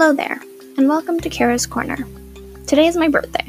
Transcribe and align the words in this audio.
Hello 0.00 0.14
there, 0.14 0.40
and 0.78 0.88
welcome 0.88 1.20
to 1.20 1.28
Kara's 1.28 1.66
Corner. 1.66 1.98
Today 2.66 2.86
is 2.86 2.96
my 2.96 3.08
birthday. 3.08 3.44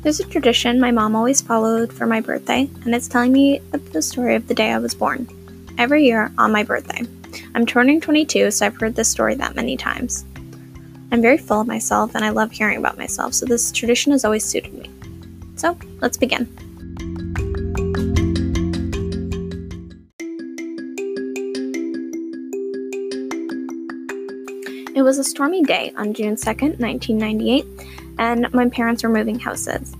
There's 0.00 0.18
a 0.18 0.24
tradition 0.24 0.80
my 0.80 0.90
mom 0.90 1.14
always 1.14 1.40
followed 1.40 1.92
for 1.92 2.04
my 2.04 2.20
birthday, 2.20 2.68
and 2.84 2.92
it's 2.92 3.06
telling 3.06 3.32
me 3.32 3.60
the 3.70 4.02
story 4.02 4.34
of 4.34 4.48
the 4.48 4.54
day 4.54 4.72
I 4.72 4.78
was 4.78 4.92
born. 4.92 5.28
Every 5.78 6.04
year 6.04 6.32
on 6.36 6.50
my 6.50 6.64
birthday. 6.64 7.02
I'm 7.54 7.64
turning 7.64 8.00
22, 8.00 8.50
so 8.50 8.66
I've 8.66 8.76
heard 8.76 8.96
this 8.96 9.08
story 9.08 9.36
that 9.36 9.54
many 9.54 9.76
times. 9.76 10.24
I'm 11.12 11.22
very 11.22 11.38
full 11.38 11.60
of 11.60 11.68
myself, 11.68 12.16
and 12.16 12.24
I 12.24 12.30
love 12.30 12.50
hearing 12.50 12.78
about 12.78 12.98
myself, 12.98 13.34
so 13.34 13.46
this 13.46 13.70
tradition 13.70 14.10
has 14.10 14.24
always 14.24 14.44
suited 14.44 14.74
me. 14.74 14.90
So, 15.54 15.78
let's 16.00 16.16
begin. 16.16 16.48
It 24.94 25.02
was 25.02 25.18
a 25.18 25.24
stormy 25.24 25.64
day 25.64 25.92
on 25.96 26.14
June 26.14 26.36
2nd, 26.36 26.78
1998, 26.78 27.66
and 28.18 28.52
my 28.54 28.68
parents 28.68 29.02
were 29.02 29.08
moving 29.08 29.40
houses. 29.40 29.92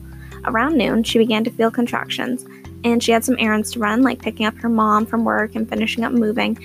Around 0.45 0.79
noon, 0.79 1.03
she 1.03 1.19
began 1.19 1.43
to 1.43 1.51
feel 1.51 1.73
contractions, 1.73 2.47
and 2.84 3.03
she 3.03 3.11
had 3.11 3.25
some 3.25 3.34
errands 3.41 3.73
to 3.73 3.80
run, 3.80 4.03
like 4.03 4.23
picking 4.23 4.47
up 4.47 4.57
her 4.59 4.69
mom 4.69 5.05
from 5.05 5.25
work 5.25 5.57
and 5.57 5.69
finishing 5.69 6.05
up 6.05 6.12
moving. 6.12 6.57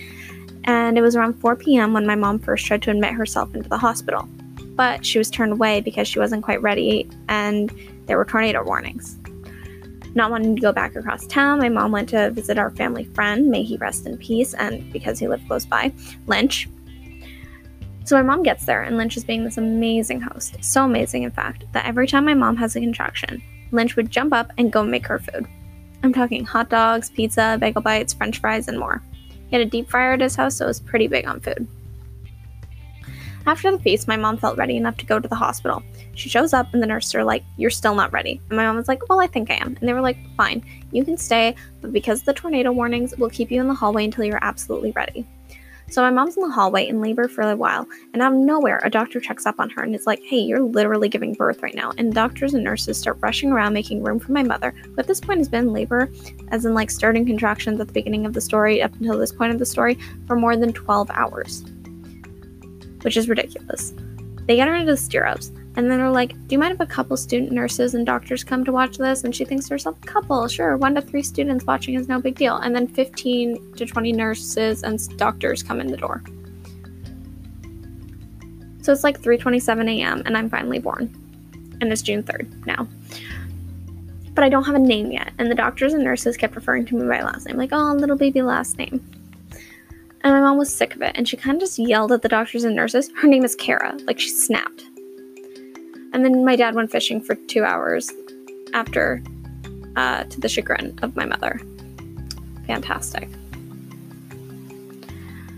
And 0.65 0.95
it 0.95 1.01
was 1.01 1.15
around 1.15 1.41
4 1.41 1.55
p.m. 1.55 1.91
when 1.91 2.05
my 2.05 2.13
mom 2.13 2.37
first 2.37 2.67
tried 2.67 2.83
to 2.83 2.91
admit 2.91 3.13
herself 3.13 3.55
into 3.55 3.67
the 3.67 3.79
hospital. 3.79 4.29
But 4.75 5.03
she 5.03 5.17
was 5.17 5.31
turned 5.31 5.53
away 5.53 5.81
because 5.81 6.07
she 6.07 6.19
wasn't 6.19 6.43
quite 6.43 6.61
ready, 6.61 7.09
and 7.29 7.73
there 8.05 8.17
were 8.17 8.25
tornado 8.25 8.63
warnings. 8.63 9.17
Not 10.13 10.29
wanting 10.29 10.55
to 10.55 10.61
go 10.61 10.71
back 10.71 10.95
across 10.95 11.25
town, 11.25 11.57
my 11.57 11.69
mom 11.69 11.91
went 11.91 12.09
to 12.09 12.29
visit 12.29 12.59
our 12.59 12.69
family 12.71 13.05
friend, 13.05 13.49
may 13.49 13.63
he 13.63 13.77
rest 13.77 14.05
in 14.05 14.19
peace, 14.19 14.53
and 14.53 14.91
because 14.93 15.17
he 15.17 15.27
lived 15.27 15.47
close 15.47 15.65
by, 15.65 15.91
Lynch, 16.27 16.67
so 18.09 18.15
my 18.15 18.23
mom 18.23 18.41
gets 18.41 18.65
there, 18.65 18.81
and 18.81 18.97
Lynch 18.97 19.17
is 19.17 19.23
being 19.23 19.43
this 19.43 19.59
amazing 19.59 20.19
host. 20.19 20.57
So 20.61 20.83
amazing, 20.83 21.21
in 21.21 21.29
fact, 21.29 21.65
that 21.73 21.85
every 21.85 22.07
time 22.07 22.25
my 22.25 22.33
mom 22.33 22.57
has 22.57 22.75
a 22.75 22.79
contraction, 22.79 23.39
Lynch 23.71 23.95
would 23.95 24.09
jump 24.09 24.33
up 24.33 24.51
and 24.57 24.73
go 24.73 24.83
make 24.83 25.05
her 25.05 25.19
food. 25.19 25.45
I'm 26.01 26.11
talking 26.11 26.43
hot 26.43 26.69
dogs, 26.69 27.11
pizza, 27.11 27.59
bagel 27.59 27.83
bites, 27.83 28.15
french 28.15 28.39
fries, 28.39 28.67
and 28.67 28.79
more. 28.79 29.03
He 29.29 29.55
had 29.55 29.61
a 29.61 29.69
deep 29.69 29.91
fryer 29.91 30.13
at 30.13 30.21
his 30.21 30.35
house, 30.35 30.55
so 30.55 30.65
it 30.65 30.69
was 30.69 30.79
pretty 30.79 31.07
big 31.07 31.27
on 31.27 31.39
food. 31.39 31.67
After 33.45 33.71
the 33.71 33.77
feast, 33.77 34.07
my 34.07 34.17
mom 34.17 34.37
felt 34.37 34.57
ready 34.57 34.75
enough 34.75 34.97
to 34.97 35.05
go 35.05 35.19
to 35.19 35.27
the 35.27 35.35
hospital. 35.35 35.83
She 36.15 36.29
shows 36.29 36.51
up, 36.51 36.73
and 36.73 36.81
the 36.81 36.87
nurses 36.87 37.13
are 37.13 37.23
like, 37.23 37.43
You're 37.57 37.69
still 37.69 37.93
not 37.93 38.11
ready. 38.11 38.41
And 38.49 38.57
my 38.57 38.65
mom 38.65 38.77
was 38.77 38.87
like, 38.87 39.07
Well, 39.07 39.21
I 39.21 39.27
think 39.27 39.51
I 39.51 39.57
am. 39.61 39.77
And 39.79 39.87
they 39.87 39.93
were 39.93 40.01
like, 40.01 40.17
Fine, 40.35 40.65
you 40.91 41.05
can 41.05 41.15
stay, 41.15 41.53
but 41.79 41.93
because 41.93 42.21
of 42.21 42.25
the 42.25 42.33
tornado 42.33 42.71
warnings, 42.71 43.13
we'll 43.19 43.29
keep 43.29 43.51
you 43.51 43.61
in 43.61 43.67
the 43.67 43.75
hallway 43.75 44.05
until 44.05 44.23
you're 44.23 44.43
absolutely 44.43 44.93
ready. 44.93 45.27
So 45.91 46.03
my 46.03 46.11
mom's 46.11 46.37
in 46.37 46.43
the 46.43 46.51
hallway 46.51 46.87
in 46.87 47.01
labor 47.01 47.27
for 47.27 47.41
a 47.41 47.55
while, 47.55 47.87
and 48.13 48.21
out 48.21 48.33
of 48.33 48.37
nowhere, 48.37 48.79
a 48.83 48.91
doctor 48.91 49.19
checks 49.19 49.47
up 49.47 49.59
on 49.59 49.71
her 49.71 49.81
and 49.81 49.95
is 49.95 50.05
like, 50.05 50.21
hey, 50.23 50.37
you're 50.37 50.61
literally 50.61 51.09
giving 51.09 51.33
birth 51.33 51.63
right 51.63 51.73
now. 51.73 51.93
And 51.97 52.13
doctors 52.13 52.53
and 52.53 52.63
nurses 52.63 52.99
start 52.99 53.17
rushing 53.21 53.51
around 53.51 53.73
making 53.73 54.03
room 54.03 54.19
for 54.19 54.31
my 54.31 54.43
mother, 54.43 54.71
who 54.71 54.95
at 54.99 55.07
this 55.07 55.19
point 55.19 55.39
has 55.39 55.49
been 55.49 55.67
in 55.67 55.73
labor, 55.73 56.11
as 56.49 56.63
in 56.63 56.75
like 56.75 56.91
starting 56.91 57.25
contractions 57.25 57.79
at 57.79 57.87
the 57.87 57.93
beginning 57.93 58.27
of 58.27 58.33
the 58.33 58.41
story 58.41 58.83
up 58.83 58.93
until 58.93 59.17
this 59.17 59.31
point 59.31 59.51
of 59.51 59.57
the 59.57 59.65
story, 59.65 59.97
for 60.27 60.35
more 60.35 60.55
than 60.55 60.73
12 60.73 61.09
hours. 61.09 61.63
Which 63.01 63.17
is 63.17 63.27
ridiculous. 63.27 63.93
They 64.45 64.57
get 64.57 64.67
her 64.67 64.75
into 64.75 64.91
the 64.91 64.97
stirrups, 64.97 65.51
and 65.79 65.89
then 65.89 65.97
they're 65.97 66.11
like, 66.11 66.33
Do 66.47 66.55
you 66.55 66.59
mind 66.59 66.73
if 66.73 66.81
a 66.81 66.85
couple 66.85 67.15
student 67.15 67.53
nurses 67.53 67.93
and 67.93 68.05
doctors 68.05 68.43
come 68.43 68.65
to 68.65 68.71
watch 68.73 68.97
this? 68.97 69.23
And 69.23 69.33
she 69.33 69.45
thinks 69.45 69.67
to 69.67 69.75
herself, 69.75 69.99
Couple, 70.01 70.45
sure, 70.49 70.75
one 70.75 70.93
to 70.95 71.01
three 71.01 71.23
students 71.23 71.65
watching 71.65 71.93
is 71.95 72.09
no 72.09 72.19
big 72.19 72.35
deal. 72.35 72.57
And 72.57 72.75
then 72.75 72.85
15 72.85 73.75
to 73.77 73.85
20 73.85 74.11
nurses 74.11 74.83
and 74.83 75.17
doctors 75.17 75.63
come 75.63 75.79
in 75.79 75.87
the 75.87 75.95
door. 75.95 76.21
So 78.81 78.91
it's 78.91 79.05
like 79.05 79.21
3:27 79.21 79.89
a.m. 80.01 80.21
and 80.25 80.37
I'm 80.37 80.49
finally 80.49 80.79
born. 80.79 81.15
And 81.79 81.93
it's 81.93 82.01
June 82.01 82.23
3rd 82.23 82.65
now. 82.65 82.85
But 84.33 84.43
I 84.43 84.49
don't 84.49 84.65
have 84.65 84.75
a 84.75 84.79
name 84.79 85.13
yet, 85.13 85.31
and 85.37 85.49
the 85.49 85.55
doctors 85.55 85.93
and 85.93 86.03
nurses 86.03 86.35
kept 86.35 86.57
referring 86.57 86.87
to 86.87 86.95
me 86.95 87.07
by 87.07 87.21
last 87.21 87.47
name, 87.47 87.55
like, 87.55 87.71
oh, 87.71 87.93
little 87.93 88.17
baby 88.17 88.41
last 88.41 88.77
name. 88.77 88.99
And 90.23 90.33
my 90.33 90.41
mom 90.41 90.57
was 90.57 90.73
sick 90.73 90.93
of 90.95 91.01
it, 91.01 91.13
and 91.15 91.27
she 91.27 91.37
kind 91.37 91.55
of 91.55 91.61
just 91.61 91.79
yelled 91.79 92.11
at 92.11 92.21
the 92.21 92.29
doctors 92.29 92.65
and 92.65 92.75
nurses, 92.75 93.09
her 93.21 93.27
name 93.27 93.45
is 93.45 93.55
Kara, 93.55 93.97
like 94.05 94.19
she 94.19 94.29
snapped. 94.29 94.83
And 96.13 96.25
then 96.25 96.43
my 96.43 96.55
dad 96.55 96.75
went 96.75 96.91
fishing 96.91 97.21
for 97.21 97.35
two 97.35 97.63
hours 97.63 98.11
after, 98.73 99.23
uh, 99.95 100.23
to 100.23 100.39
the 100.39 100.49
chagrin 100.49 100.97
of 101.01 101.15
my 101.15 101.25
mother. 101.25 101.61
Fantastic. 102.67 103.29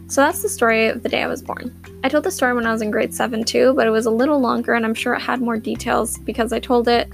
So 0.07 0.19
that's 0.19 0.41
the 0.41 0.49
story 0.49 0.87
of 0.87 1.03
the 1.03 1.09
day 1.09 1.23
I 1.23 1.27
was 1.27 1.41
born. 1.41 1.73
I 2.03 2.09
told 2.09 2.25
the 2.25 2.31
story 2.31 2.53
when 2.53 2.65
I 2.65 2.71
was 2.73 2.81
in 2.81 2.91
grade 2.91 3.13
7 3.13 3.43
too, 3.43 3.73
but 3.75 3.87
it 3.87 3.91
was 3.91 4.05
a 4.05 4.11
little 4.11 4.39
longer 4.39 4.73
and 4.73 4.85
I'm 4.85 4.93
sure 4.93 5.13
it 5.13 5.21
had 5.21 5.41
more 5.41 5.57
details 5.57 6.17
because 6.17 6.51
I 6.51 6.59
told 6.59 6.87
it 6.87 7.07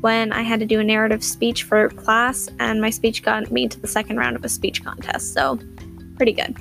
when 0.00 0.32
I 0.32 0.42
had 0.42 0.60
to 0.60 0.66
do 0.66 0.80
a 0.80 0.84
narrative 0.84 1.24
speech 1.24 1.62
for 1.62 1.88
class 1.88 2.50
and 2.58 2.80
my 2.80 2.90
speech 2.90 3.22
got 3.22 3.50
me 3.50 3.68
to 3.68 3.80
the 3.80 3.86
second 3.86 4.18
round 4.18 4.36
of 4.36 4.44
a 4.44 4.48
speech 4.48 4.84
contest. 4.84 5.32
So, 5.32 5.58
pretty 6.16 6.32
good. 6.32 6.56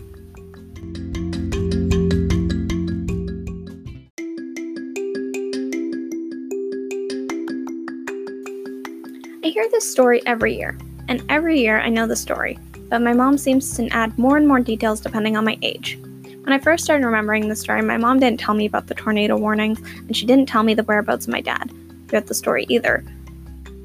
Hear 9.56 9.70
this 9.70 9.90
story 9.90 10.22
every 10.26 10.54
year, 10.54 10.78
and 11.08 11.24
every 11.30 11.62
year 11.62 11.80
I 11.80 11.88
know 11.88 12.06
the 12.06 12.16
story, 12.18 12.60
but 12.90 13.02
my 13.02 13.14
mom 13.14 13.38
seems 13.38 13.74
to 13.78 13.88
add 13.88 14.20
more 14.20 14.36
and 14.36 14.46
more 14.46 14.60
details 14.60 15.00
depending 15.00 15.38
on 15.38 15.46
my 15.46 15.58
age. 15.62 15.98
When 16.42 16.52
I 16.52 16.60
first 16.60 16.84
started 16.84 17.06
remembering 17.06 17.48
the 17.48 17.56
story, 17.56 17.82
my 17.82 17.96
mom 17.96 18.20
didn't 18.20 18.42
tell 18.42 18.54
me 18.54 18.66
about 18.66 18.88
the 18.88 18.96
tornado 18.96 19.38
warnings, 19.38 19.80
and 19.80 20.14
she 20.14 20.26
didn't 20.26 20.50
tell 20.50 20.64
me 20.64 20.74
the 20.74 20.84
whereabouts 20.84 21.26
of 21.26 21.32
my 21.32 21.40
dad 21.40 21.72
throughout 22.10 22.26
the 22.26 22.34
story 22.34 22.66
either. 22.68 23.06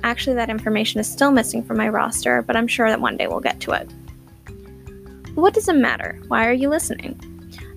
Actually, 0.03 0.35
that 0.35 0.51
information 0.51 0.99
is 0.99 1.09
still 1.09 1.31
missing 1.31 1.63
from 1.63 1.77
my 1.77 1.89
roster, 1.89 2.43
but 2.43 2.57
I'm 2.57 2.67
sure 2.67 2.89
that 2.89 3.01
one 3.01 3.17
day 3.17 3.29
we'll 3.29 3.39
get 3.39 3.61
to 3.61 3.71
it. 3.71 3.89
What 5.37 5.55
does 5.55 5.69
it 5.69 5.77
matter? 5.77 6.19
Why 6.27 6.49
are 6.49 6.53
you 6.53 6.69
listening? 6.69 7.17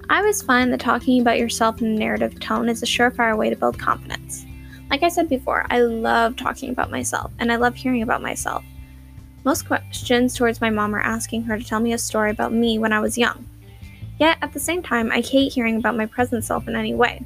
I 0.10 0.18
always 0.18 0.42
find 0.42 0.74
that 0.74 0.80
talking 0.80 1.22
about 1.22 1.38
yourself 1.38 1.80
in 1.80 1.90
a 1.90 2.00
narrative 2.00 2.40
tone 2.40 2.70
is 2.70 2.82
a 2.82 2.88
surefire 2.88 3.38
way 3.38 3.52
to 3.52 3.56
build 3.56 3.78
confidence. 3.78 4.48
Like 4.94 5.02
I 5.02 5.10
said 5.10 5.28
before, 5.28 5.66
I 5.72 5.80
love 5.80 6.36
talking 6.36 6.70
about 6.70 6.92
myself 6.92 7.32
and 7.40 7.52
I 7.52 7.56
love 7.56 7.74
hearing 7.74 8.04
about 8.04 8.22
myself. 8.22 8.64
Most 9.44 9.66
questions 9.66 10.36
towards 10.36 10.62
my 10.62 10.70
mom 10.70 10.94
are 10.94 11.02
asking 11.02 11.42
her 11.46 11.58
to 11.58 11.64
tell 11.64 11.80
me 11.80 11.94
a 11.94 11.98
story 11.98 12.30
about 12.30 12.54
me 12.54 12.78
when 12.78 12.94
I 12.94 13.00
was 13.00 13.18
young. 13.18 13.44
Yet 14.20 14.38
at 14.44 14.54
the 14.54 14.60
same 14.60 14.84
time, 14.84 15.12
I 15.12 15.22
hate 15.22 15.52
hearing 15.52 15.78
about 15.78 15.98
my 15.98 16.06
present 16.06 16.44
self 16.44 16.68
in 16.68 16.76
any 16.76 16.94
way. 16.94 17.26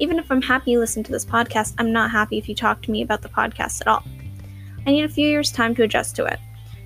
Even 0.00 0.18
if 0.18 0.32
I'm 0.32 0.42
happy 0.42 0.72
you 0.72 0.80
listen 0.80 1.04
to 1.04 1.12
this 1.12 1.24
podcast, 1.24 1.74
I'm 1.78 1.92
not 1.92 2.10
happy 2.10 2.38
if 2.38 2.48
you 2.48 2.56
talk 2.56 2.82
to 2.82 2.90
me 2.90 3.02
about 3.02 3.22
the 3.22 3.28
podcast 3.28 3.82
at 3.82 3.86
all. 3.86 4.02
I 4.84 4.90
need 4.90 5.04
a 5.04 5.08
few 5.08 5.28
years' 5.28 5.52
time 5.52 5.76
to 5.76 5.84
adjust 5.84 6.16
to 6.16 6.24
it. 6.24 6.40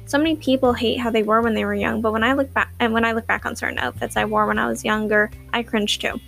So 0.05 0.19
many 0.19 0.37
people 0.37 0.75
hate 0.75 1.01
how 1.01 1.09
they 1.09 1.23
were 1.23 1.41
when 1.41 1.55
they 1.55 1.65
were 1.65 1.75
young, 1.75 2.03
but 2.03 2.13
when 2.13 2.25
I 2.25 2.35
look 2.35 2.53
back 2.53 2.75
and 2.79 2.93
when 2.93 3.07
I 3.07 3.13
look 3.13 3.27
back 3.27 3.47
on 3.47 3.57
certain 3.57 3.79
outfits 3.79 4.19
I 4.19 4.27
wore 4.27 4.45
when 4.45 4.59
I 4.59 4.69
was 4.69 4.85
younger, 4.85 5.31
I 5.55 5.63
cringe 5.63 5.99
too. 5.99 6.21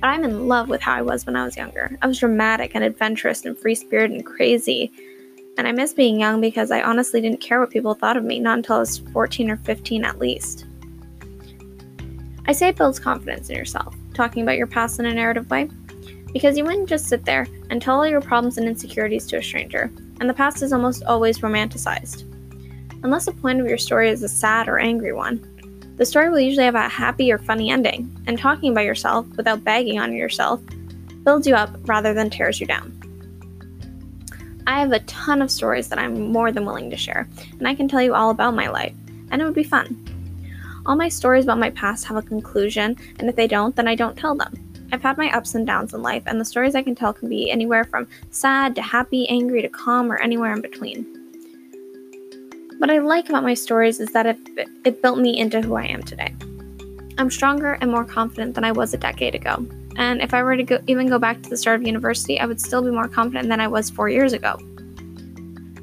But 0.00 0.08
I'm 0.08 0.24
in 0.24 0.46
love 0.46 0.68
with 0.68 0.80
how 0.80 0.94
I 0.94 1.02
was 1.02 1.26
when 1.26 1.36
I 1.36 1.44
was 1.44 1.56
younger. 1.56 1.96
I 2.02 2.06
was 2.06 2.18
dramatic 2.18 2.72
and 2.74 2.84
adventurous 2.84 3.44
and 3.44 3.58
free 3.58 3.74
spirited 3.74 4.16
and 4.16 4.24
crazy. 4.24 4.92
And 5.56 5.66
I 5.66 5.72
miss 5.72 5.92
being 5.92 6.20
young 6.20 6.40
because 6.40 6.70
I 6.70 6.82
honestly 6.82 7.20
didn't 7.20 7.40
care 7.40 7.58
what 7.58 7.70
people 7.70 7.94
thought 7.94 8.16
of 8.16 8.22
me, 8.22 8.38
not 8.38 8.58
until 8.58 8.76
I 8.76 8.80
was 8.80 8.98
14 8.98 9.50
or 9.50 9.56
15 9.56 10.04
at 10.04 10.18
least. 10.18 10.66
I 12.46 12.52
say 12.52 12.68
it 12.68 12.76
builds 12.76 12.98
confidence 13.00 13.50
in 13.50 13.56
yourself, 13.56 13.94
talking 14.14 14.42
about 14.42 14.56
your 14.56 14.68
past 14.68 15.00
in 15.00 15.06
a 15.06 15.12
narrative 15.12 15.50
way, 15.50 15.68
because 16.32 16.56
you 16.56 16.64
wouldn't 16.64 16.88
just 16.88 17.06
sit 17.06 17.24
there 17.24 17.46
and 17.68 17.82
tell 17.82 17.96
all 17.96 18.06
your 18.06 18.20
problems 18.20 18.56
and 18.56 18.66
insecurities 18.66 19.26
to 19.26 19.36
a 19.36 19.42
stranger, 19.42 19.90
and 20.20 20.30
the 20.30 20.34
past 20.34 20.62
is 20.62 20.72
almost 20.72 21.02
always 21.04 21.40
romanticized. 21.40 22.22
Unless 23.02 23.26
the 23.26 23.32
point 23.32 23.60
of 23.60 23.68
your 23.68 23.78
story 23.78 24.08
is 24.08 24.22
a 24.22 24.28
sad 24.28 24.68
or 24.68 24.78
angry 24.78 25.12
one, 25.12 25.57
the 25.98 26.06
story 26.06 26.30
will 26.30 26.38
usually 26.38 26.64
have 26.64 26.76
a 26.76 26.88
happy 26.88 27.30
or 27.30 27.38
funny 27.38 27.70
ending, 27.70 28.10
and 28.26 28.38
talking 28.38 28.72
about 28.72 28.84
yourself 28.84 29.26
without 29.36 29.64
bagging 29.64 29.98
on 29.98 30.12
yourself 30.12 30.60
builds 31.24 31.46
you 31.46 31.54
up 31.54 31.70
rather 31.88 32.14
than 32.14 32.30
tears 32.30 32.60
you 32.60 32.66
down. 32.66 32.94
I 34.66 34.80
have 34.80 34.92
a 34.92 35.00
ton 35.00 35.42
of 35.42 35.50
stories 35.50 35.88
that 35.88 35.98
I'm 35.98 36.30
more 36.30 36.52
than 36.52 36.64
willing 36.64 36.88
to 36.90 36.96
share, 36.96 37.28
and 37.58 37.66
I 37.66 37.74
can 37.74 37.88
tell 37.88 38.00
you 38.00 38.14
all 38.14 38.30
about 38.30 38.54
my 38.54 38.68
life, 38.68 38.94
and 39.30 39.42
it 39.42 39.44
would 39.44 39.54
be 39.54 39.64
fun. 39.64 40.04
All 40.86 40.94
my 40.94 41.08
stories 41.08 41.44
about 41.44 41.58
my 41.58 41.70
past 41.70 42.06
have 42.06 42.16
a 42.16 42.22
conclusion, 42.22 42.96
and 43.18 43.28
if 43.28 43.34
they 43.34 43.48
don't, 43.48 43.74
then 43.74 43.88
I 43.88 43.94
don't 43.94 44.16
tell 44.16 44.34
them. 44.34 44.54
I've 44.92 45.02
had 45.02 45.18
my 45.18 45.30
ups 45.36 45.54
and 45.54 45.66
downs 45.66 45.94
in 45.94 46.02
life, 46.02 46.22
and 46.26 46.40
the 46.40 46.44
stories 46.44 46.74
I 46.74 46.82
can 46.82 46.94
tell 46.94 47.12
can 47.12 47.28
be 47.28 47.50
anywhere 47.50 47.84
from 47.84 48.06
sad 48.30 48.74
to 48.76 48.82
happy, 48.82 49.28
angry 49.28 49.62
to 49.62 49.68
calm, 49.68 50.12
or 50.12 50.16
anywhere 50.16 50.52
in 50.52 50.62
between. 50.62 51.17
What 52.78 52.90
I 52.90 52.98
like 52.98 53.28
about 53.28 53.42
my 53.42 53.54
stories 53.54 53.98
is 53.98 54.10
that 54.12 54.24
it, 54.24 54.38
it 54.84 55.02
built 55.02 55.18
me 55.18 55.36
into 55.36 55.60
who 55.60 55.74
I 55.74 55.86
am 55.86 56.00
today. 56.00 56.32
I'm 57.18 57.28
stronger 57.28 57.72
and 57.80 57.90
more 57.90 58.04
confident 58.04 58.54
than 58.54 58.62
I 58.62 58.70
was 58.70 58.94
a 58.94 58.96
decade 58.96 59.34
ago. 59.34 59.66
And 59.96 60.22
if 60.22 60.32
I 60.32 60.44
were 60.44 60.56
to 60.56 60.62
go, 60.62 60.78
even 60.86 61.08
go 61.08 61.18
back 61.18 61.42
to 61.42 61.50
the 61.50 61.56
start 61.56 61.80
of 61.80 61.86
university, 61.86 62.38
I 62.38 62.46
would 62.46 62.60
still 62.60 62.80
be 62.80 62.92
more 62.92 63.08
confident 63.08 63.48
than 63.48 63.60
I 63.60 63.66
was 63.66 63.90
four 63.90 64.08
years 64.08 64.32
ago. 64.32 64.60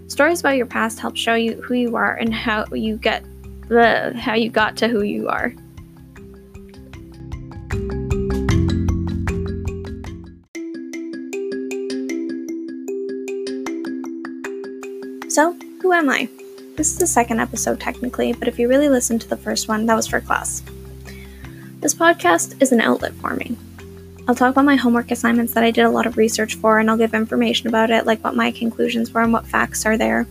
Stories 0.08 0.40
about 0.40 0.56
your 0.56 0.68
past 0.68 0.98
help 0.98 1.18
show 1.18 1.34
you 1.34 1.62
who 1.62 1.74
you 1.74 1.98
are 1.98 2.16
and 2.16 2.34
how 2.34 2.66
you 2.72 2.96
get 2.96 3.26
the 3.68 4.14
how 4.18 4.34
you 4.34 4.50
got 4.50 4.78
to 4.78 4.88
who 4.88 5.04
you 5.04 5.28
are. 5.28 5.54
So, 15.28 15.58
who 15.82 15.92
am 15.92 16.10
I? 16.10 16.30
This 16.76 16.92
is 16.92 16.98
the 16.98 17.08
second 17.08 17.40
episode, 17.40 17.80
technically, 17.80 18.34
but 18.34 18.50
if 18.50 18.60
you 18.60 18.68
really 18.68 18.90
listened 18.90 19.22
to 19.22 19.30
the 19.30 19.38
first 19.38 19.70
one, 19.70 19.86
that 19.86 19.96
was 19.96 20.08
for 20.08 20.20
class. 20.20 20.62
This 21.80 21.94
podcast 21.94 22.62
is 22.62 22.74
an 22.74 22.82
outlet 22.82 23.14
for 23.14 23.34
me. 23.34 23.56
I'll 24.28 24.36
talk 24.36 24.52
about 24.52 24.66
my 24.66 24.76
homework 24.76 25.10
assignments 25.10 25.54
that 25.54 25.64
I 25.64 25.72
did 25.72 25.86
a 25.86 25.90
lot 25.90 26.06
of 26.06 26.18
research 26.18 26.56
for, 26.56 26.80
and 26.80 26.90
I'll 26.90 26.98
give 26.98 27.14
information 27.14 27.70
about 27.70 27.92
it, 27.92 28.06
like 28.06 28.22
what 28.26 28.36
my 28.36 28.52
conclusions 28.52 29.14
were 29.14 29.22
and 29.22 29.32
what 29.32 29.48
facts 29.48 29.86
are 29.86 29.98
there. 29.98 30.28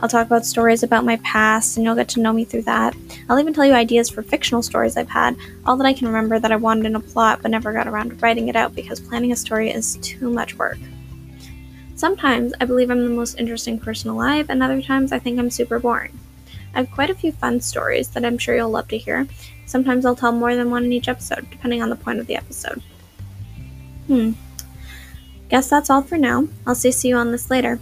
I'll 0.00 0.08
talk 0.08 0.26
about 0.26 0.46
stories 0.46 0.82
about 0.82 1.04
my 1.04 1.16
past, 1.16 1.76
and 1.76 1.84
you'll 1.84 1.94
get 1.94 2.08
to 2.10 2.20
know 2.20 2.32
me 2.32 2.46
through 2.46 2.62
that. 2.62 2.96
I'll 3.28 3.38
even 3.38 3.52
tell 3.52 3.66
you 3.66 3.74
ideas 3.74 4.08
for 4.08 4.22
fictional 4.22 4.62
stories 4.62 4.96
I've 4.96 5.10
had, 5.10 5.36
all 5.66 5.76
that 5.76 5.86
I 5.86 5.92
can 5.92 6.06
remember 6.06 6.38
that 6.38 6.52
I 6.52 6.56
wanted 6.56 6.86
in 6.86 6.96
a 6.96 7.00
plot 7.00 7.40
but 7.42 7.50
never 7.50 7.74
got 7.74 7.86
around 7.86 8.08
to 8.08 8.16
writing 8.16 8.48
it 8.48 8.56
out 8.56 8.74
because 8.74 8.98
planning 8.98 9.30
a 9.30 9.36
story 9.36 9.70
is 9.70 9.98
too 10.00 10.30
much 10.30 10.56
work. 10.56 10.78
Sometimes 11.96 12.52
I 12.60 12.66
believe 12.66 12.90
I'm 12.90 13.02
the 13.02 13.10
most 13.10 13.38
interesting 13.38 13.78
person 13.78 14.10
alive, 14.10 14.50
and 14.50 14.62
other 14.62 14.82
times 14.82 15.12
I 15.12 15.18
think 15.18 15.38
I'm 15.38 15.50
super 15.50 15.78
boring. 15.78 16.18
I 16.74 16.80
have 16.80 16.90
quite 16.90 17.08
a 17.08 17.14
few 17.14 17.32
fun 17.32 17.58
stories 17.62 18.10
that 18.10 18.24
I'm 18.24 18.36
sure 18.36 18.54
you'll 18.54 18.68
love 18.68 18.88
to 18.88 18.98
hear. 18.98 19.26
Sometimes 19.64 20.04
I'll 20.04 20.14
tell 20.14 20.30
more 20.30 20.54
than 20.54 20.70
one 20.70 20.84
in 20.84 20.92
each 20.92 21.08
episode, 21.08 21.48
depending 21.50 21.82
on 21.82 21.88
the 21.88 21.96
point 21.96 22.20
of 22.20 22.26
the 22.26 22.36
episode. 22.36 22.82
Hmm. 24.08 24.32
Guess 25.48 25.70
that's 25.70 25.88
all 25.88 26.02
for 26.02 26.18
now. 26.18 26.46
I'll 26.66 26.74
see 26.74 27.08
you 27.08 27.16
on 27.16 27.32
this 27.32 27.50
later. 27.50 27.80